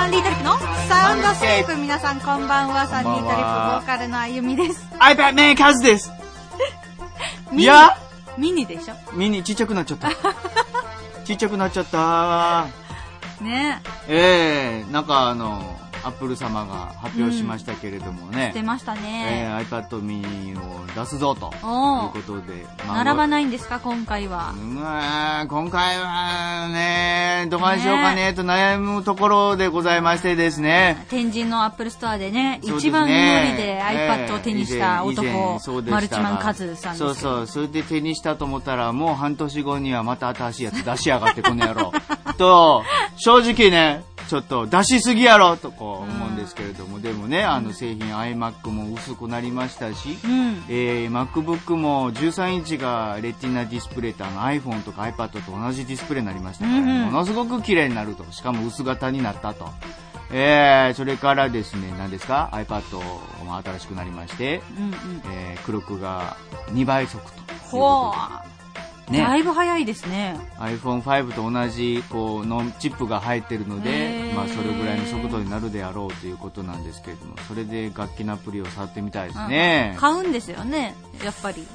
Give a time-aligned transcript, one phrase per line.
[0.00, 4.82] サンリートリップのサウンドスケープ皆さんこんばんはサンリートリップボーカルのあゆみです
[5.54, 6.10] カズです。
[7.52, 7.98] いや
[8.38, 8.94] ミニでしょ？
[9.12, 10.08] ミニちっちゃくなっちゃった。
[11.26, 12.64] ちっちゃくなっちゃった。
[13.44, 18.52] ねええなんかあの、アップル様が発表しましたけれどもね。
[18.54, 22.66] 出ましたえね、ー iPad mini を出すぞということで。
[22.86, 31.06] 並ばないんですか今回はうーん今回はね、どうしようかねと悩むところでございましてですね。
[31.08, 37.46] 天神のアップルストアでね一番乗りで iPad を手にした男マルチマンカズさんそうそう。
[37.46, 41.92] それで手にしたと思ったら、もう半年後にはまた新しいやつ出しやがって、この野郎。
[42.38, 42.84] と、
[43.16, 45.89] 正直ね、ちょっと出しすぎやろとこう
[47.30, 58.24] ね、あの製品 iMac も薄くなりましたし、うんえー MacBook も13インチがレティナディスプレイとあの iPhone とか iPad と同じディスプレイになりましたから、うんうんものすごく綺麗になると。
[58.30, 59.68] しかも薄型になったと。
[60.32, 62.96] えー、それからですね、何ですか ?iPad
[63.44, 64.94] も新しくなりまして、うんうん
[65.32, 66.36] えー、クロックが
[66.68, 68.59] 2倍速というほこう、とで。
[69.10, 69.20] ね。
[69.20, 70.38] だいぶ早いですね。
[70.58, 74.34] iPhone5 と同じ、こう、のチップが入ってるのへで、ー。
[74.34, 79.96] まあ、それぐらいの速度になるであろうということなんですけれども、それで楽器のアプリを触ってみたいですね。
[79.98, 80.94] 買うんですよね
[81.24, 81.66] やっぱり。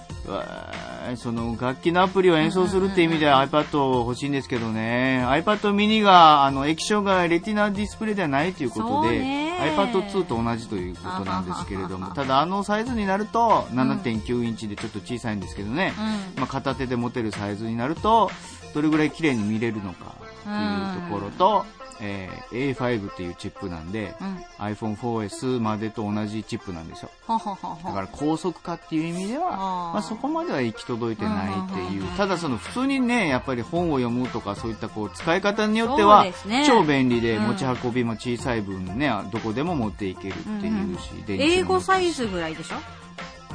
[1.17, 5.23] その楽器のアプリを演奏するって意味では iPad 欲しいんですけどね。
[5.27, 15.93] iPad mini があの液晶がレティナディスプレイではないということでね iPad2 と同じということなんですけれどもただあのサイズになると7.9インチでちょっと小さいんですけどね、
[16.35, 16.41] うん。
[16.41, 18.29] まあ、片手で持てるサイズになると
[18.73, 20.15] どれぐらい綺麗に見れるのか。
[20.19, 21.65] というところと、
[22.01, 24.37] えー A5 っていうチップなんで、うん。
[24.59, 27.09] iPhone4S までと同じチップなんですよ。
[27.27, 27.77] はははは。
[27.83, 29.51] だから高速化っていう意味では、
[29.93, 36.65] まあ、そこまでは行き届いてないっていううんうんうんただその普通にねやっぱり本を読むとかそういったこう使い方によっては、ね。
[36.67, 42.75] 超便利でうん持ち運びも小さい分ねどこでも持っていけるっていうし、電池英語もサイズぐらいでしょ？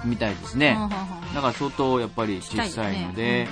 [0.04, 0.78] みたいですね、
[1.34, 3.48] だから相当やっぱり小さいので、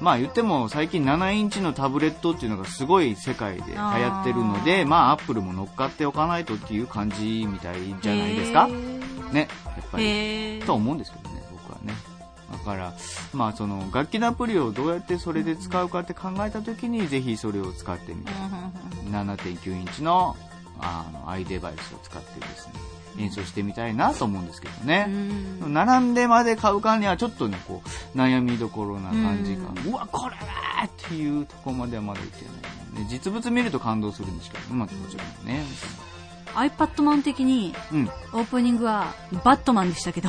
[0.00, 8.68] まあ言っても最近7インチのタブレットっていうのがすごい世界で流行ってるので、まあアップルも乗っかっておかないとっていう感じみたいじゃないですか。
[9.32, 10.62] ね、やっぱり。
[10.64, 11.92] とは思うんですけどね、僕はね。
[12.52, 12.94] だから、
[13.32, 18.34] まあその楽器のアプリをどうやってそれで使うかって考えたときに、ぜひそれを使ってみたい。
[19.10, 20.36] 7.9インチの
[20.80, 22.74] あの i デバイスを使ってですね、
[23.18, 25.06] 演奏してみたいなと思うんですけどね。
[25.08, 27.82] うん並んでまで買うかにはちょっとね、こ
[28.14, 30.46] う、悩みどころな感じが、うわ、これだ
[30.86, 33.08] っていうところまではまだいってない、ね。
[33.10, 35.64] 実物見ると感動するんですけど、まあもちろんね。
[36.54, 38.10] iPad マン的にうん。
[38.32, 39.12] オープニングは
[39.44, 40.28] バットマンでしたけど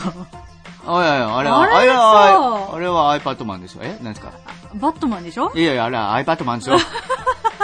[0.86, 1.74] あ、いやいや、あれは、あれ？
[1.76, 3.82] あれは、あれは iPad マンですよ。
[3.84, 3.98] え？
[4.02, 4.34] 何ですか？
[4.76, 5.52] バットマンでしょ？
[5.56, 6.78] いやいや、あれは iPad マンですよ。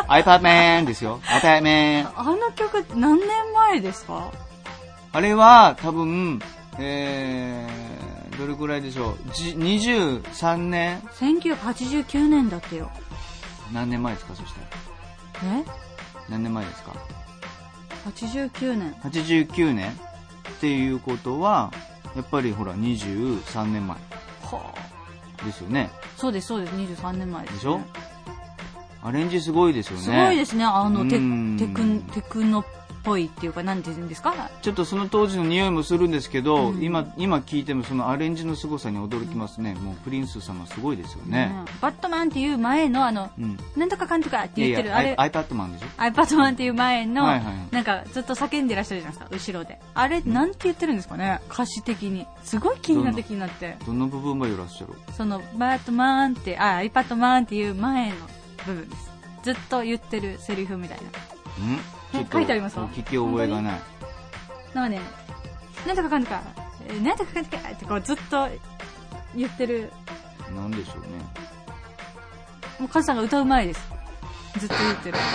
[0.08, 1.20] iPad man ですよ。
[1.24, 2.10] iPad man。
[2.16, 4.32] あの曲何年前ですか？
[5.16, 6.42] あれは、多分、
[6.78, 9.18] えー、どれくらいでしょう。
[9.34, 12.92] じ23年？1989年だってよ。
[13.72, 14.60] 何年前ですかそした
[15.48, 15.58] ら。
[15.60, 15.64] え？
[16.28, 16.94] 何年前ですか
[18.10, 18.92] ？89年。
[19.06, 19.90] 89年。
[19.90, 19.96] っ
[20.60, 21.72] ていうことは、
[22.14, 23.98] やっぱりほら、23年前。
[24.44, 24.74] は
[25.42, 25.46] あ。
[25.46, 25.92] ですよね。
[26.18, 26.74] そうですそうです。
[26.74, 27.80] 23年前です、ね、でしょ？
[29.02, 30.04] アレンジすごいですよね。
[30.04, 30.66] すごいですね。
[30.66, 31.56] あのテうん。
[31.58, 32.66] テクンテクノっ
[33.06, 34.34] ぽいっていうかなんて言うんですか？
[34.62, 36.84] ちょっとその当時の匂いもするんですけど、うん。
[36.84, 39.76] 今、今聞いてもそのアレンジの凄さに驚きますね。
[39.76, 41.52] もうプリンス様すごいですよね。
[41.54, 41.80] うん。
[41.80, 43.58] バットマンっていう前のあのうん。
[43.78, 45.16] なんとかかんとかっていやいや、言ってるあれ？
[45.18, 47.56] アイ iPad マンでしょ？iPad マンっていう前の、はいはいはい。
[47.72, 49.80] なんかずっと叫んでらっしゃるじゃないですか後ろで。
[49.94, 51.42] あれなんて言ってるんですかね？
[51.52, 52.26] 歌詞的に。
[52.44, 53.78] すごい気になって気になって。
[53.86, 54.94] どの部分までいらっしゃる？
[55.16, 58.16] そのバットマンってあ iPad マンっていう前の
[58.66, 59.12] 部分です。
[59.44, 61.04] ずっと言ってるセリフみたいな。
[61.04, 61.80] ん
[62.12, 63.82] ちょっと書いてありますわ聞き覚えがない。
[64.74, 65.00] なんかね
[65.88, 66.42] なんとかかんとか。
[66.88, 68.48] えーなんとかかんとかってこうずっと
[69.36, 69.92] 言ってる。
[70.56, 71.08] なんでしょうね。
[72.80, 73.82] もうカズさんが歌う前です。
[74.60, 75.18] ずっと言ってる。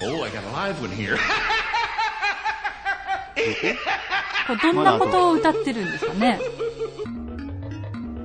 [0.00, 1.16] Oh, I got a live one here.
[4.46, 6.40] これどんなことを歌ってるんですかね。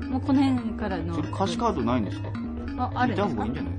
[0.09, 1.15] もうこの辺からの。
[1.15, 2.29] それ歌詞カードないんですか？
[2.77, 3.35] ああるんですか？
[3.35, 3.73] 方がいいんじゃない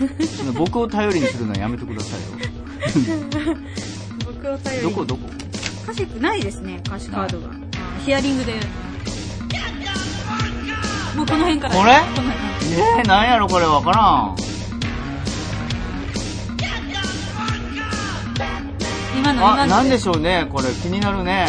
[0.54, 2.26] 僕を頼りにするのはやめてくださいよ。
[4.26, 4.92] 僕を頼りに。
[4.94, 5.28] どこどこ？
[5.84, 7.48] 歌詞ないですね歌詞カードが。
[7.48, 7.50] あ
[8.04, 8.54] ヒアリングで。
[11.16, 11.74] もうこの辺から。
[11.74, 11.92] これ？
[12.98, 14.36] えー、なんやろこれわからん。
[19.18, 19.76] 今の今あ、の。
[19.76, 21.46] なんでしょうねこれ気になるね。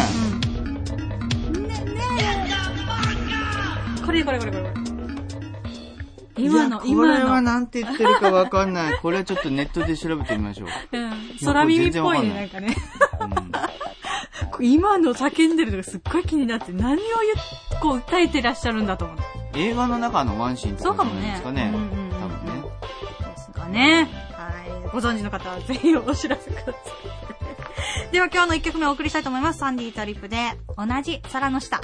[1.54, 1.62] うん。
[1.62, 1.76] ねね
[4.04, 4.83] これこれこれこれ
[6.36, 7.30] 今の、いやこれ今の。
[7.30, 8.98] はなんて言ってるかわかんない。
[9.02, 10.68] これはちょっとネットで調べてみましょう。
[10.92, 11.12] うん。
[11.44, 12.76] 空耳っぽいね、なんかね。
[14.60, 17.06] 今の叫んでるのがすっごい気になって、何を言
[17.78, 19.24] っ、こう訴えてらっしゃるんだと思って。
[19.56, 21.70] 映画の中のワンシーンとかじゃないですかね。
[21.72, 22.62] そうかもねうんうんうん多分ね。
[23.20, 24.08] ですかね。
[24.32, 24.90] はい。
[24.92, 26.74] ご存知の方はぜひお知らせください。
[28.12, 29.58] では今日の一曲目をお送りしたいと思います。
[29.58, 31.80] サンディートリップで、同じ空の下。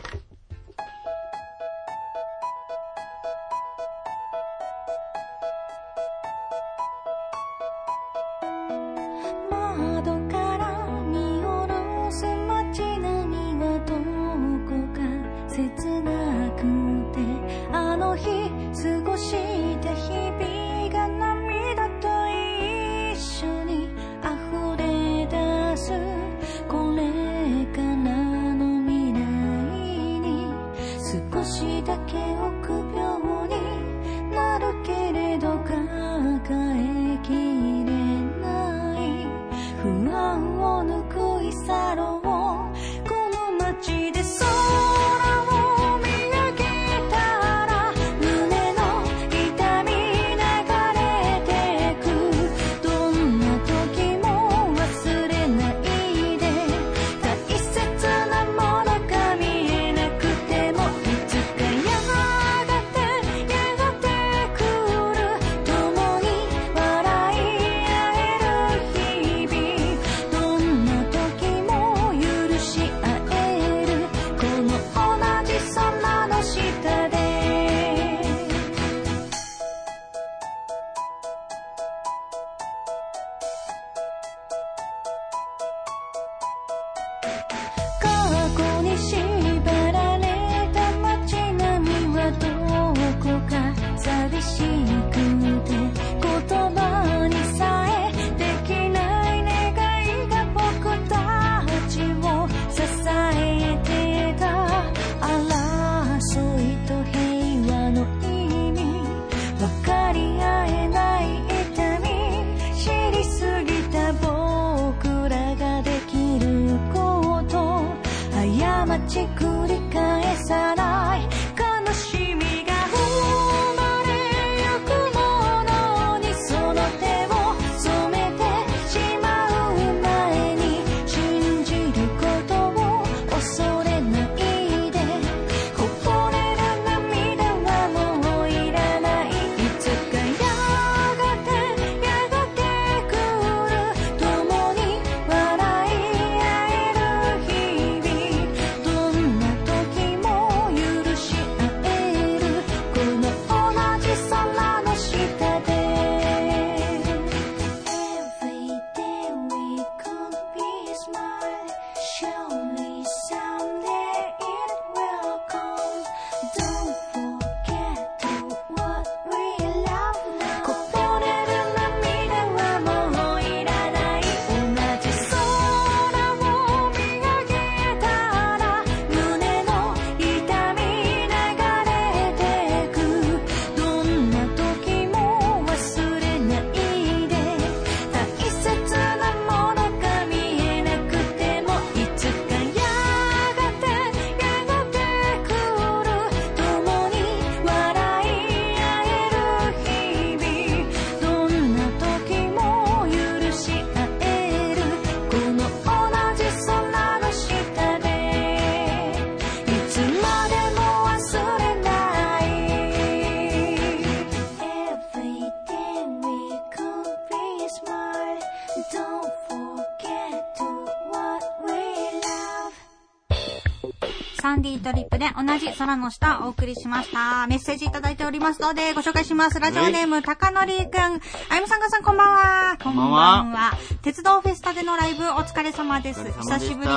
[224.91, 227.47] サンディートリップで同じ空の下お送りしました。
[227.47, 229.61] メッセージいただいておりますのでご紹介します。
[229.61, 230.99] ラジオネーム、たかのりくん。
[230.99, 232.77] あゆむさんがさんこんばんは。
[232.83, 233.03] こんば
[233.43, 236.25] んは鉄道フェスタでのライブお疲れ様です。
[236.25, 236.95] 久しぶりに、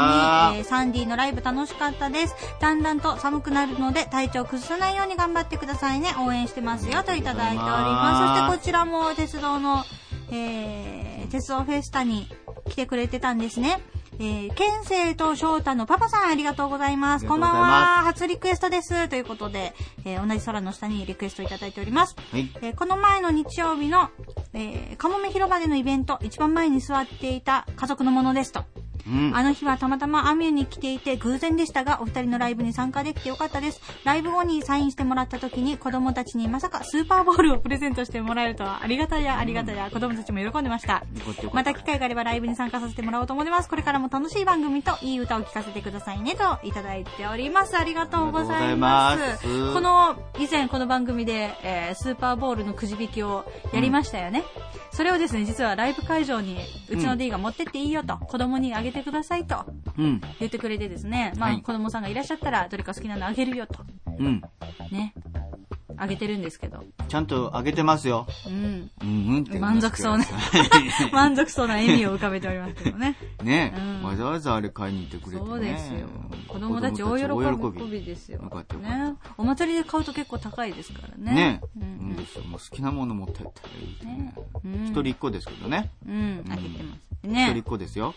[0.58, 2.36] えーサンディーのライブ楽しかったです。
[2.60, 6.16] だんだんと寒くなるので体調崩さないように頑張ってくださいね。
[6.18, 7.04] 応援してますよ。
[7.04, 8.48] といただいております。
[8.48, 9.84] そしてこちらも鉄道の、
[10.32, 12.28] えー、鉄道フェスタに
[12.70, 13.82] 来てくれてたんですね。
[14.20, 17.26] えー、ケンセイと翔太のパパさんありがとうございます。
[17.26, 18.04] あこんばんは。
[18.04, 19.10] 初リクエストです。
[19.10, 19.74] ということで、
[20.06, 22.16] えー同じ空の下にリクエストいただいております。
[22.32, 22.50] はい。
[22.62, 24.10] えーこの前の日曜日の、
[24.54, 28.64] えー、かもめ広場でのイベント、一番前に座っていた家族のものですと。
[29.08, 33.82] うんあの日はたまたまアミューに来ていて偶然でしたが、お二人のライブに参加できてよかったです。
[34.04, 41.04] ライブ後にサインしてもらった時に子供たちにまさかスーパーボールをプレゼントしてもらえるとはありがたやありがたや子供たちも喜んでました。
[41.54, 43.70] また機会があればライブに参加させてもらおうと思います。
[43.70, 47.78] これからも楽しい番組といい歌を聴かせてくださいねといただいております。
[47.78, 49.20] ありがとうございます。
[49.20, 54.44] ますこの、以前この番組で、えースーパーボールのくじ引きをやりましたよね。
[54.94, 59.66] それをですね、実はライブ会場にうちの D が持ってっていいよと、子供にあげてくださいと
[59.98, 60.22] うん。
[60.40, 61.62] 言ってくれてですね、まあ、はい。
[61.64, 63.80] 子供さんがいらっしゃったらどれか好きなのあげるよと、
[64.20, 64.42] うん。
[64.92, 65.16] ね、
[65.98, 68.28] あげてるんですけど、ちゃんとあげてますよ。
[68.48, 68.92] うん。
[69.02, 69.60] うんうんって。
[69.60, 70.26] 満足そうね。
[71.12, 73.18] 満足そうな笑みを浮かべておりますけどね。
[73.44, 75.50] ね、うんわざわざあれ買いに行ってくれてね。
[75.50, 76.08] そうですよ。
[76.48, 78.42] 子供たち大喜びですよ。
[78.42, 79.16] よかったよね。
[79.38, 81.34] お祭りで買うと結構高いですからね。
[81.34, 81.62] ね。
[81.78, 82.44] ううんんですよ。
[82.46, 84.36] もう好きなもの持ってったらいいねね。
[84.66, 85.90] うん一人一個ですけどね。
[86.08, 87.00] うん、あげてます。
[87.24, 87.64] 一人ね一。
[87.64, 88.14] 個ですよ。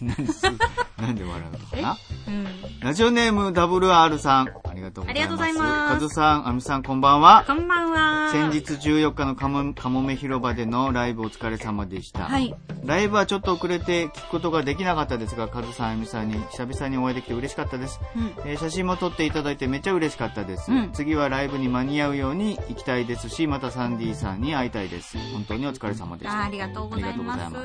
[0.98, 1.96] なんで笑うのかな？
[2.28, 2.46] うん。
[2.80, 4.48] ラジオネーム WR さん。
[4.76, 5.10] ありがとうございます。
[5.10, 7.44] ありがとうございますカズさん、アミさん、こんばんは。
[7.46, 8.30] こんばんは。
[8.30, 12.24] 先日14日のかもかもめ広場でのライブお疲れ様でした。
[12.24, 12.54] はい。
[12.84, 18.00] ライブはちょっと遅れて聞くことができなかったですが、カズさん、アミさんに久々にお会いできて嬉しかったです。
[18.14, 18.32] うん。
[18.44, 27.56] えー写真も撮っていただいてめっちゃ嬉しかったです、うん次はライブに間に合うように行きたいですしまたサンディさんに会いたいです本当にお疲れ様でしたあありがとうございます。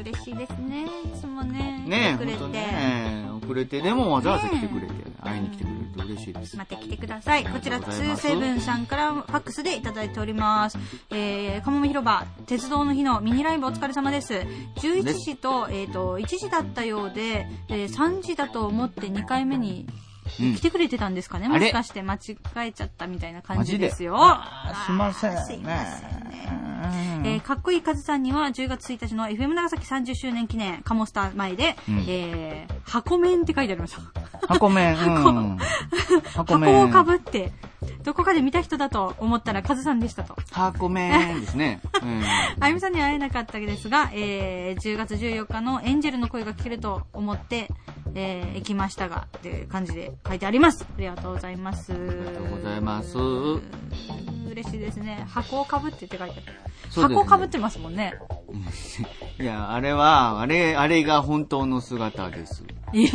[0.00, 0.86] 嬉しいですね。
[1.04, 1.84] いつもね。
[1.86, 2.48] ねえ来てくれて。
[2.48, 4.92] ね遅れてでもわざわざ来てくれて、
[5.26, 7.44] 会いに来てくれると嬉しいですまた来てください。
[7.44, 10.78] こちら、ありがとうございます27さんからファックスでいただいております。
[11.10, 14.34] えー、かもめ広場、鉄道の日のミニライブお疲れ様です。
[14.76, 19.86] 11時と、えっ、と、1時だったようで、えー3時だと思って2回目に
[20.40, 22.36] うん来てくれてたんですかね、もしかして間違
[22.68, 24.16] えちゃったみたいな感じですよ。
[24.86, 26.75] すいませんすいませんね。
[27.24, 34.46] えーかっこいいカズさんには10月1日の FM 長崎30周年記念カモスター前で、うんえー箱面って書いてありました。
[34.46, 35.58] 箱麺うん
[36.24, 37.52] 箱をかぶって、
[38.04, 40.36] どこかで見た人だと思ったらカズさんでしたと。
[40.52, 42.22] 箱麺ですね、うん
[42.60, 47.68] あゆみさんには会えなかったですが、えー、10月14日のエンジェルの声が聞けると思って、
[48.14, 50.84] えー、行きましたが、っていう感じで書いてあります。
[50.88, 51.92] ありがとうございます。
[51.92, 53.18] ありがとうございます
[54.50, 55.26] 嬉しいですね。
[55.28, 56.56] 箱をかぶってって書いてある。
[56.90, 58.14] 箱をかぶってますもんね。
[59.40, 62.64] いやあれはあれあれが本当の姿です
[62.94, 63.06] え？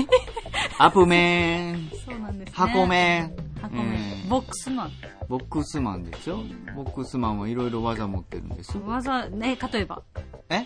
[0.78, 2.54] アップ麺そうなんですね。
[2.56, 3.86] 箱麺箱麺。
[4.24, 4.92] うんボックスマン。
[5.28, 6.40] ボックスマンですよ。
[6.76, 8.78] ボックスマンはいろいろ技持ってるんです。
[8.78, 10.02] 技、ね、例えば。
[10.50, 10.66] え？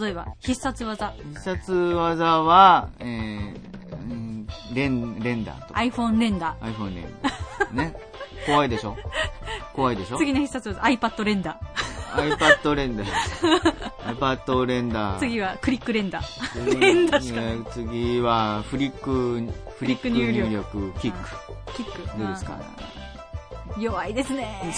[0.00, 1.12] 例えば、必殺技。
[1.34, 3.56] 必殺技は、えー、
[3.92, 5.80] うんレン、レンダーとか。
[5.80, 7.72] iPhone レンダ iPhone レンダー。
[7.72, 7.94] ね？
[8.46, 8.96] 怖いでしょ？
[9.74, 10.14] 怖いでしー。
[10.16, 10.18] ょ？
[10.22, 11.93] 次の必殺技、iPad レンダー。
[12.14, 14.16] iPad レンダー。
[15.16, 15.18] ー。
[15.18, 16.64] 次は、クリックレンダー。
[16.64, 17.52] 次レンダーしかない。
[17.52, 19.42] えー次は、フリック、
[19.78, 21.18] フリック入入力、キック。
[21.76, 22.18] キック。
[22.18, 22.58] どうですか？
[23.78, 24.72] 弱いですね。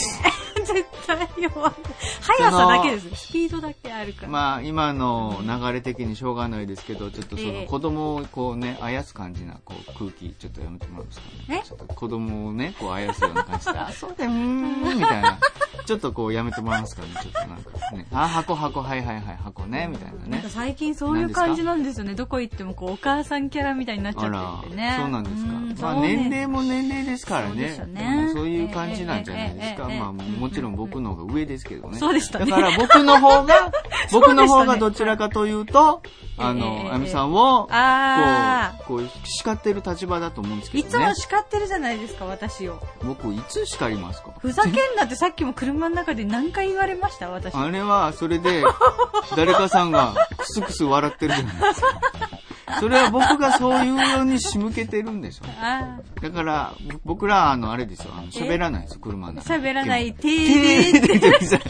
[0.66, 1.72] 絶対弱い。
[2.20, 3.26] 速さだけです。
[3.26, 4.28] スピードだけあるから。
[4.28, 11.26] まあ、今の流れ的にしょうがないですけど、ちょっとそええの子供をこうね、あやす感じなこう空気、ちょっとやめてもらえますか？
[11.48, 11.62] ね。
[11.64, 11.66] え？
[11.66, 15.38] ちょっと子供をね、こうあやすような感じで、 あ、そうだよ、うーん、みたいな。
[15.86, 17.02] ちょっとこうやめてもらえますか？
[17.02, 18.06] ね、ちょっとなんかね。
[18.12, 20.48] あ、箱、箱、はいはいはい、箱ね、みたいなねなんか。
[20.48, 22.14] 最近そういう感じなんですよね。
[22.14, 24.96] どこ行ってもこうお母さんキャラみたいになっちゃっててね。
[24.98, 25.52] そうなんですか。
[25.52, 27.76] うんまあ年齢も年齢ですからね。
[28.32, 29.88] そういう感じなんじゃないですか。
[29.88, 31.98] まあもちろん僕の方が上ですけどね。
[31.98, 33.72] そうでしたねだから僕の方が、
[34.12, 36.02] 僕の方がどちらかというと、
[36.38, 41.06] あの、えあみさんを、あこう、こう、叱ってる立場だと思うんですけいどね。
[41.06, 42.78] つも叱ってるじゃないですか、私を。
[43.02, 44.32] 僕、いつ叱りますか？
[44.38, 47.54] ふざけんなってさっきも車の中で何回言われました、私。
[47.54, 48.62] あれは、それで、
[49.34, 51.88] 誰かさんがクスクス笑ってるじゃないですか。
[52.80, 55.44] それは僕がそういうように仕向けてるんでしょ。
[55.60, 59.40] あだから、ぼ僕ら、あの、あれですよ、あの喋らないですよ、車の。
[59.40, 61.60] 喋らない、ててーーでうるさい、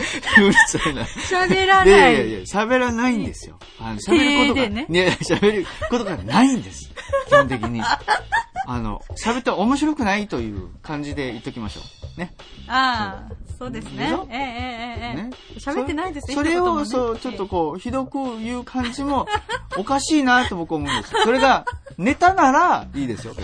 [0.42, 1.02] うるさいな。
[1.02, 2.14] 喋らで、いない。
[2.14, 3.58] やいや、喋らないんですよ。
[3.78, 6.90] あの、喋ることが、ね、喋ることがないんです。
[7.28, 7.82] 基本的に。
[8.66, 11.80] あの、喋って面白くないという感じで言っときましょ
[12.16, 12.20] う。
[12.20, 12.35] ね。
[12.66, 14.12] ああ、そうですね。
[14.30, 19.26] ええええええね喋ってないですねそれを、ねそう、ちょっとこう、ひどく言う感じも、
[19.76, 21.20] おかしいなと僕思うんですよ。
[21.25, 21.64] それが、
[21.99, 23.35] ネタならいいですよ。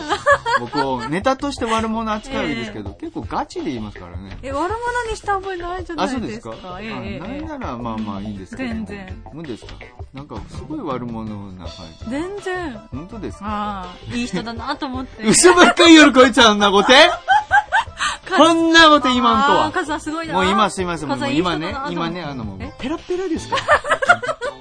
[0.61, 4.37] 僕をネタとして悪者扱うわけですけど、結構ガチで言いますからね。
[4.43, 6.51] え、悪者にした覚えないじゃなあ、いそうでか。
[6.51, 6.75] ですすか？
[6.75, 8.69] あええええなんなら、まあまあいいんですけど。
[8.69, 9.23] 全然。
[9.33, 9.73] 無ですか？
[10.13, 11.71] なんか、すごい悪者な感
[12.05, 12.11] じ。
[12.11, 12.79] 全然。
[12.91, 13.45] 本当ですか？
[13.47, 15.12] ああ、いい人だなと思って。
[15.21, 16.89] 嘘ばっかり言うこいつあんなこと
[18.37, 20.01] こんなこと言わんとは。
[20.01, 20.35] すごいな。
[20.35, 21.09] もう今すいません。
[21.09, 22.73] もう今ね今ね、あの、もうえ？
[22.79, 23.57] ペラペラですか？
[23.57, 23.63] ら。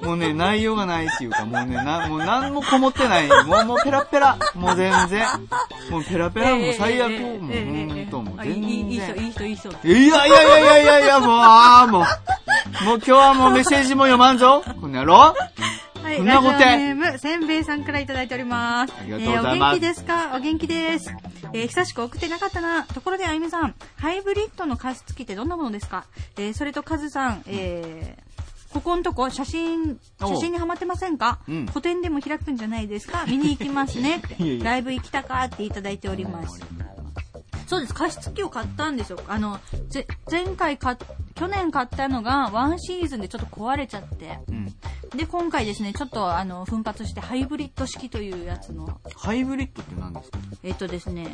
[0.06, 3.28] もうね、内容がないっていうか、もうね、な、もう何もこもってない。
[3.46, 4.36] もう、もうペラペラ。
[4.54, 5.26] もう全然。
[5.90, 7.10] もうペラペラ、もう最悪。
[7.12, 8.62] もうほんと、もう全然。
[8.70, 9.68] いい人、いい人、いい人。
[9.68, 12.04] いやいやいやいやいやいや、もう、ああ、もう。
[12.84, 14.62] もう今日はもうメッセージも読まんぞ。
[14.80, 15.34] この野郎。
[16.18, 18.92] はい、ラジオネーム、せんべいさんからいただいております。
[18.98, 20.32] ありがとうございますえーお元気ですか？
[20.36, 21.10] お元気です。
[21.54, 22.84] えー久しく送ってなかったな。
[22.84, 26.04] ところで、あゆみさん、ハイブリッドの加湿器ってどんなものですか？
[26.38, 28.32] えーそれと、カズさん、えー
[28.72, 33.24] ここんとこ写真、お写真にハマってませんか、うん個展でも開くんじゃないですか？
[33.26, 34.22] 見に行きますね
[34.64, 36.60] ライブ行きたかっていただいております。
[37.66, 37.94] そうです。
[37.94, 39.18] 加湿器を買ったんですよ。
[39.28, 40.96] あの、ぜ前回買っ、
[41.42, 44.38] 去年買ったのがワンシーズンでちょっと壊れちゃって。
[44.48, 44.66] うん。
[45.16, 50.38] で、今回ですね、ちょっとあの、奮発してハイブリッド式というやつの、ハイブリッドって何ですか？
[50.62, 51.26] えっとですね、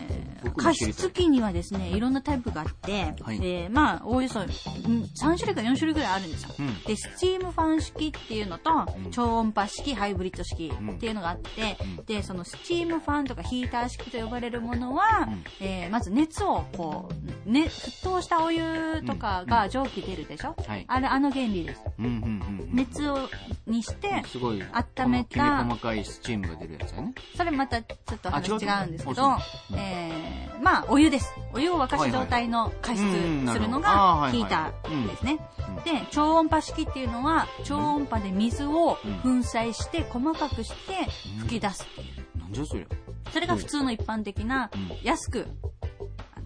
[0.56, 3.36] 加湿器にはですね、いろんなタイプがあって、はい。
[3.42, 6.54] えーまあ、おおよそ、うん3種類か4種類ぐらいあるんですよ。
[6.58, 6.82] うん。
[6.84, 9.10] で、スチームファン式っていうのと、ん。
[9.10, 10.90] 超音波式、ハイブリッド式うん。
[10.92, 12.04] っていうのがあって、うん。
[12.06, 15.44] で、そのスチームファンとかヒーター式と呼ばれるものは、うん。
[15.60, 17.10] えーまず熱をこ
[17.46, 21.83] う、ね、沸騰したお湯とかが蒸気出るでしょ、はいあれ、あの原理です。
[21.99, 22.69] うんうんうん。
[22.73, 23.28] 熱を、
[23.67, 24.62] にして、すごい。
[24.62, 27.14] 温めた細かいスチームが出るやつだね。
[27.37, 29.38] それまたちょっと話あ違うんですけどあ、
[29.76, 31.33] えー、まあ、お湯です。
[31.52, 33.05] お湯を沸かした状態の加湿
[33.52, 35.38] するのがヒーターですね
[35.69, 35.85] うん。
[35.85, 42.38] で、超音波式っていうのは、超音波で水をうん粉砕して細かくして吹き出すっていう。
[42.40, 42.87] なんじゃそりゃ。
[43.33, 45.47] それが普通の一般的なうん安く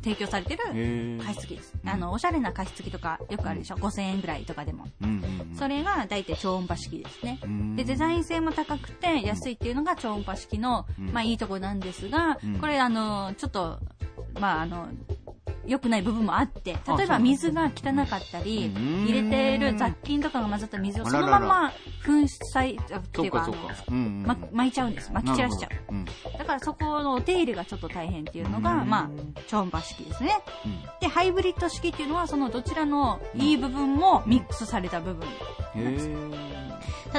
[0.02, 0.62] 提供されてる
[1.24, 1.74] 加湿器です。
[1.82, 1.88] うん。
[1.88, 4.86] あの、おしゃれな加湿器とかよくあるでしょ ?5000 円ぐらいとかでも。
[5.54, 7.38] それが大体超音波式ですね。
[7.44, 11.12] うんで、デザイン性も高くて安いっていうのが超音波式の、うん。
[11.12, 12.58] まあいいとこなんですが、うん。
[12.58, 13.78] これあの、ちょっと、
[14.38, 14.88] まああの、
[15.66, 19.04] 良くない部分もあって、あ例えば水が汚かったり、うん。
[19.04, 21.72] 入れてる雑菌とかが混ざった水をそのまま
[22.04, 23.84] 粉砕、あってそいううか、あのかそうか。
[23.88, 24.26] うんうんうん。
[24.26, 25.12] ま、巻いちゃうんです。
[25.12, 25.98] 巻き散らしちゃなるほど。
[25.98, 26.02] うん。
[26.02, 26.38] う。
[26.38, 29.10] だからそこのお手入れがちょっと大変っていうのが、うんまあ、
[29.46, 30.38] 超音波式ですね。
[30.64, 35.28] うんで、ハイブリッド式っていうのは、そのどちらのいい部分もミックスされた部分。
[35.74, 36.52] へー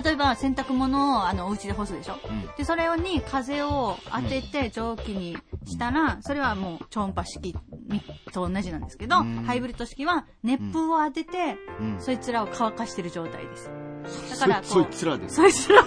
[0.02, 7.56] 例えば洗濯物をあのお家で干すでしょうんで、それに風を当てて蒸気にしたら、それはもう超音波式
[8.32, 11.96] と同じなんですけど、うんハイブリッド式は熱風を当てて、うん。
[12.00, 13.70] そいつらを乾かしてる状態です。
[14.30, 15.30] だからこそいうつらで。
[15.30, 15.36] す。
[15.36, 15.86] そいつらを、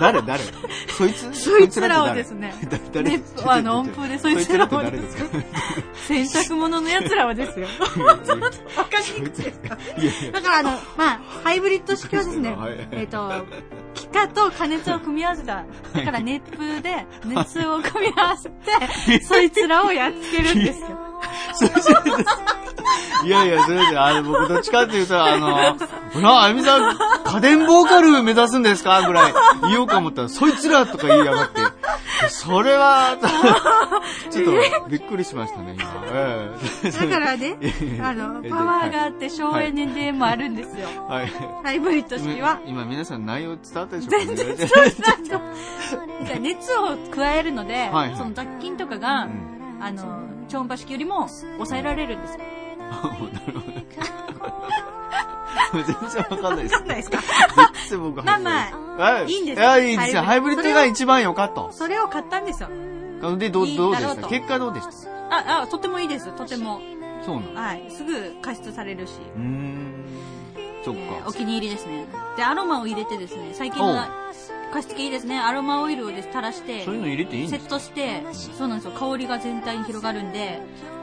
[0.00, 0.40] 誰誰？
[0.88, 1.34] そいつ？
[1.34, 2.54] そいつらをですね。
[3.02, 5.16] 熱風あの温風でそいつらをです。
[5.16, 5.24] か？
[6.06, 7.66] 洗濯物の奴らはですよ。
[8.04, 8.24] わか
[9.14, 9.44] りにくい。
[9.44, 9.78] ですか。
[10.32, 13.30] だからあの、まあ、ハイブリッド式はですねはい、えっ、と、
[13.94, 15.64] 気化と加熱を組み合わせた。
[15.94, 20.88] だから熱風で熱を組み合わせて、そいつらをやっつけるんですよ。
[23.24, 25.76] いやいや、それで、あの、僕どっちかっていうと、あの、
[26.12, 29.34] ほら、あゆみさん、家電ボーカル目指すんですかぐらい
[29.70, 31.60] 言おうか思ったら、そいつらとか言いやがって。
[32.28, 33.16] それは、
[34.30, 36.04] ちょっと、びっくりしましたね、今。
[36.12, 36.50] え
[36.84, 37.56] えだからね、
[38.02, 40.88] あの、えパワーがあって省エネでもあるんですよ。
[41.08, 41.32] はい。
[41.62, 42.60] ハイブリッド式は。
[42.66, 44.68] 今皆さん内容伝わったでしょうか全然ね？
[44.68, 45.38] そうなんだ。
[46.20, 52.38] なんか熱を加えるので、はいはいその雑菌とかが、うんあの、超音波式よりも抑えられるんですよ。
[52.78, 53.32] なるほど。
[55.74, 56.74] 全然わかんないです。
[56.74, 57.18] わかんないですか
[57.88, 60.22] 全然僕まあまあいいんですいや、いいんですよ。
[60.22, 61.72] ハイブリッドが一番良かった。
[61.72, 62.68] それを買ったんですよ。
[63.38, 64.28] で、どどうでした？
[64.28, 64.90] 結果どうでした？
[65.30, 66.28] あ、あ、とてもいいです。
[66.32, 66.80] とても。
[67.24, 67.54] そうなの？
[67.68, 67.90] はい。
[67.90, 69.12] すぐ加湿されるし。
[69.36, 69.94] うーん。
[70.84, 71.00] そっか。
[71.26, 72.06] お気に入りですね。
[72.36, 73.94] で、アロマを入れてですね、最近の
[74.74, 75.38] 加湿器いいですね。
[75.38, 77.76] アロマオイルをです垂らしてそう、いうの入れていいんセッですか？
[77.76, 78.22] トして、
[78.58, 78.92] そうなんですよ。
[78.98, 80.58] 香りが全体に広がるんで、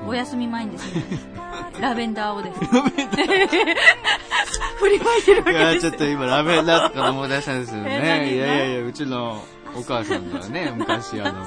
[0.06, 1.04] お休み前にですね、
[1.80, 2.68] ラベンダーをですね、
[4.80, 5.90] 振りまいてるわいや、けです。
[5.90, 8.10] ちょっと今ラベンダーとか思い出したんですよえね。
[8.20, 9.42] 何いやいやいや、うちの
[9.76, 11.42] お母さんがね、 昔あの、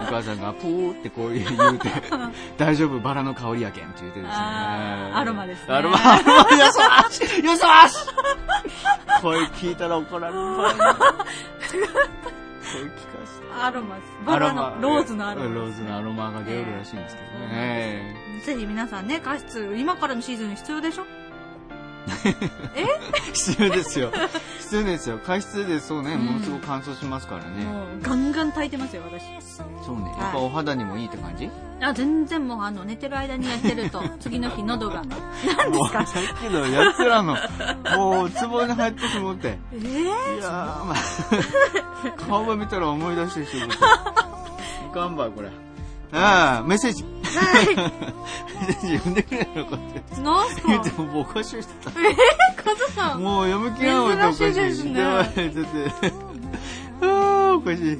[0.00, 1.88] お母さんがプーってこう言うて、
[2.56, 4.34] 大丈夫、バラの香りやけんって言ってですね。
[4.38, 8.06] アロマですねアロマ、アロマ、よそしよそし
[9.22, 10.72] 声聞いたら怒られるわ。
[10.74, 10.78] 声
[11.78, 11.88] 聞か
[13.24, 13.46] せて。
[13.60, 14.08] アロマです。
[14.26, 15.54] バラの、ローズのアロマ。
[15.54, 18.16] ローズのアロマが出るらしいんですけどね。
[18.44, 21.04] ぜひ皆さんね、加湿、今からのシーズンに必要でしょ？
[23.32, 24.10] 必要ですよ。
[24.60, 25.18] 必要ですよ。
[25.18, 27.66] 加湿でそうね、ものすごく乾燥しますからね。
[28.02, 29.22] ガンガン炊いてますよ、私。
[29.84, 30.12] そうね。
[30.16, 31.50] いやっぱお肌にもいいって感じ？
[31.80, 35.02] あ、全然もう、あの、寝てる間にやってると、 次の日喉が。
[35.04, 36.06] 何ですか？
[36.06, 37.36] さっきのやつらの、
[37.96, 39.58] もう、壺に入ってしもって。
[39.72, 39.92] えー？
[40.02, 40.96] いやー、まあ、
[42.28, 43.76] 顔ば見たら思い出してしまった。
[44.90, 45.48] いかんば、これ。
[46.12, 47.04] ああ、メッセージ。
[48.82, 50.68] 自分でくれるのかってなんすか？
[50.68, 51.90] 言ってもうおかしてた。
[51.90, 53.20] カズさん。
[53.22, 54.54] もう読む気が多いとおかしい。
[54.54, 56.10] 珍しいですねっ
[57.00, 57.06] と。
[57.06, 57.98] ああ、おかしい。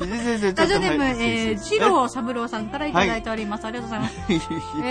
[0.00, 3.66] ラジオネーム、はいえー、ジロー三郎さんからいただいております。
[3.66, 4.16] ありがとうございます。
[4.30, 4.34] え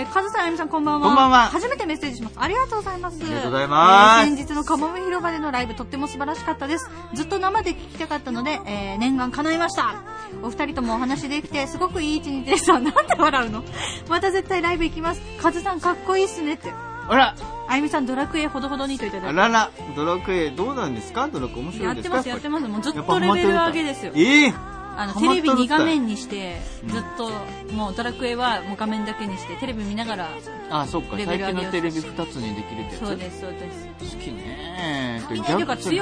[0.04, 1.06] ー、カズさん、あゆみさん、こんばんは。
[1.08, 2.36] こんばんは初めてメッセージします。
[2.38, 3.18] ありがとうございます。
[3.20, 6.88] ありがとうございます先日のカモメ広場でのライブ、とっても素晴らしかったです。
[7.14, 9.96] ずっと生で聞きたかったので、えー、念願叶いました。
[10.44, 12.74] お二人ともお話できて、すごくいい一日でした。
[12.78, 13.64] なんで笑うの？
[14.08, 15.20] また絶対ライブ行きます。
[15.42, 16.72] カズさん、かっこいいっすねって。
[17.08, 17.34] あら、
[17.68, 19.40] あゆみさん、ドラクエほどほどにといただいて。
[19.40, 21.26] あらら、ドラクエどうなんですか？
[21.26, 22.16] ドラクエ面白いですか？
[22.16, 22.68] やってます、やってます。
[22.68, 24.12] もうずっとレベル上げですよ。
[24.14, 24.54] ええ
[25.00, 27.30] あの、テレビ2画面にして、ずっと、
[27.72, 30.28] もうドラクエはもう画面だけにして、テレビ見ながら、
[30.68, 31.16] あ、そっか。
[31.16, 33.06] 最近のテレビ2つにできるってやつ。
[33.06, 34.16] そうです、そうです。
[34.16, 35.22] 好きね。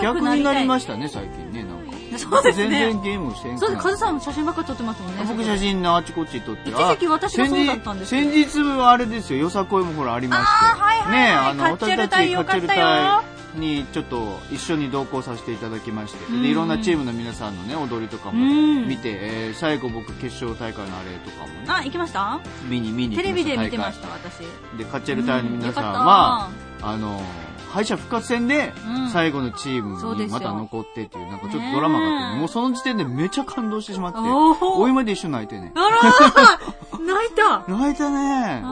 [0.03, 1.89] 逆なりたいになりましたね、最近ね、なんか。
[2.19, 5.25] そうですね全然ゲームしてんそうです、カズさんも写真ばっか撮ってますもんね。
[5.29, 9.39] 僕写真のあちこち撮って一時期私がそうだったんですよ先日はあれですよ。
[9.39, 10.49] よさこいもほらありまして。
[10.49, 16.43] あーはいはいねあのカッチェル隊よかったよカッチェル隊にちょっと一緒に同行させていただきましてうん。
[16.43, 18.89] でいろんなチームの皆さんのね踊りとかもうん。
[18.89, 21.65] 見て、えー最後僕決勝大会のあれとかもね。
[21.69, 22.41] あ、行きました？
[22.69, 24.39] 見に見に行きましたテレビで見てました、大私。
[24.39, 26.51] 会でカッチェル隊の皆さんはか
[26.83, 27.21] あの
[27.71, 29.09] 敗者復活戦でうん。
[29.11, 34.65] 最後のチームにまた残ってっていうなんかちょっとドラマがあってもうその時点でめちゃ感動してしまっておー。
[34.83, 35.73] お今で一緒に泣いてね。
[35.75, 36.99] あらー。
[37.09, 37.65] 泣いた。
[37.69, 38.63] 泣いたね。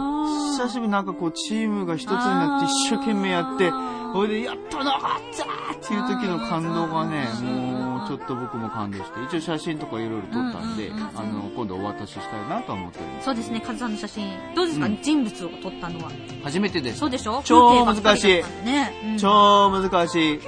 [0.57, 3.71] 久しぶりになんかこうチームが一つになって一生懸命やって
[4.13, 10.97] ほいでやっとなかったっていう時の感動がねもうちょっと僕も感動して一応写真とかいろいろ撮ったんでうん。
[10.97, 11.09] うんうん。
[11.09, 14.31] うんあの今度お渡ししたいなとは思ってるんですそうですね、カズさんの写真。
[14.55, 14.99] どうですか、うん。
[15.03, 16.11] 人物を撮ったのは。
[16.45, 17.41] 初めてですそうでしょ？
[17.45, 18.43] 超難しい。
[18.65, 18.93] ね。
[19.05, 19.19] うん。
[19.19, 20.41] 超難しい。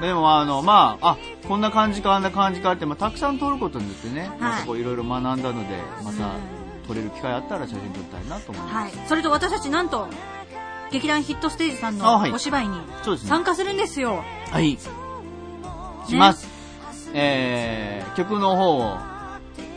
[0.00, 1.16] でもあのまああ
[1.48, 6.34] こんな感じかあんな感じかって、まあ、たくさん撮ることによってね、またこういろいろ学んだのでまた
[6.86, 9.08] 撮れる機会あったら写真撮りたいなと思います、はい。
[9.08, 10.08] それと私たちなんと、
[10.92, 12.80] 劇団ヒットステージさんのお芝居に
[13.26, 14.24] 参加するんですよ。
[14.50, 14.78] はい。
[16.06, 16.48] します。
[17.14, 18.98] えー、曲の方を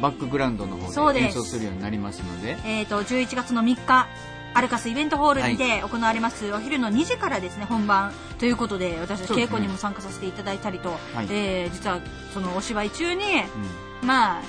[0.02, 4.08] バックグラウンドの方そうで演奏するようになりますので、えっ、と、11月の3日、
[4.54, 12.00] アルカスイベントホールにて行われます、お昼の2時からですね、本番ということで、私たち稽古にも参加させていただいたりと、はいえー実は
[12.34, 13.24] そのお芝居中に、
[14.04, 14.42] うんまあ、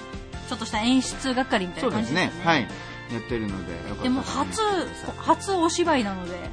[0.48, 2.27] ちょっとした演出係みたいそうな感じですね。
[2.27, 2.44] ですね。
[2.44, 2.68] はい。
[3.12, 4.61] やってるので、でも初、
[5.18, 6.51] 初お芝居なので、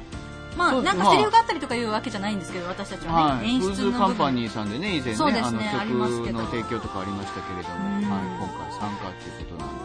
[0.56, 3.54] まあ、なんかセリフがあったりとかいうわけじゃないんですけど、私たちはね、はい。
[3.54, 4.16] 演フーズカン出の部分。
[4.16, 9.80] パニーさんでね、以前ね、そうですねあの曲の提供とかありましたけれども、うんはい、今回参加っていうことなん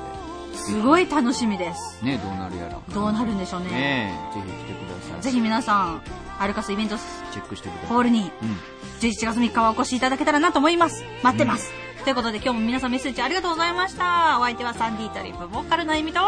[0.55, 2.03] すごい楽しみです。
[2.03, 2.79] で、ね、どうなるやら。
[2.93, 3.69] どうなるんでしょうね。
[3.69, 5.21] ねぜひ来てください。
[5.21, 6.01] ぜひ皆さん、
[6.39, 7.89] アルカスイベントチェックしてください。
[7.89, 8.57] ホールにうん。
[8.99, 11.03] 11月3日はお越しいただけたらなと思います。
[11.21, 11.84] 待ってます。
[12.05, 14.37] ということで今日も皆さんメッセージありがとうございました。
[14.39, 16.19] お相手はサンディータリップボーカルのエミと、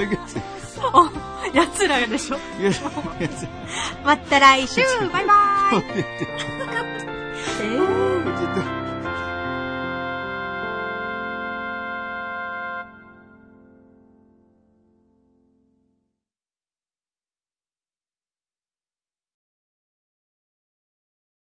[0.00, 0.40] やつ。
[0.92, 2.36] お、やつらでしょ。
[4.04, 4.80] また来週
[5.12, 6.04] バイバイ
[7.62, 8.00] えー